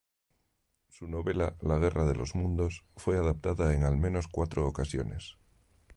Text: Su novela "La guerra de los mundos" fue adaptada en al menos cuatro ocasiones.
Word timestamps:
Su 0.89 1.07
novela 1.07 1.55
"La 1.61 1.77
guerra 1.77 2.05
de 2.07 2.15
los 2.15 2.33
mundos" 2.33 2.83
fue 2.95 3.19
adaptada 3.19 3.75
en 3.75 3.83
al 3.83 3.97
menos 3.97 4.27
cuatro 4.27 4.65
ocasiones. 4.65 5.37